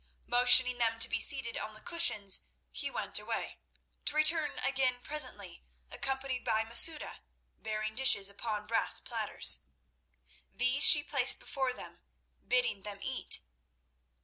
Motioning 0.25 0.79
them 0.79 0.97
to 0.97 1.07
be 1.07 1.19
seated 1.19 1.59
on 1.59 1.75
the 1.75 1.79
cushions, 1.79 2.41
he 2.71 2.89
went 2.89 3.19
away, 3.19 3.59
to 4.05 4.15
return 4.15 4.57
again 4.57 4.99
presently, 4.99 5.63
accompanied 5.91 6.43
by 6.43 6.63
Masouda 6.63 7.21
bearing 7.59 7.93
dishes 7.93 8.27
upon 8.27 8.65
brass 8.65 8.99
platters. 8.99 9.59
These 10.51 10.83
she 10.85 11.03
placed 11.03 11.37
before 11.39 11.71
them, 11.71 12.01
bidding 12.47 12.81
them 12.81 12.97
eat. 13.03 13.41